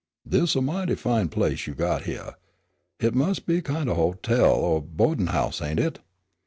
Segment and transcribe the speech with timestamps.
[0.27, 2.33] "Dis is a mighty fine place you got hyeah.
[2.97, 5.99] Hit mus' be a kind of a hotel or boa'din' house, ain't hit?"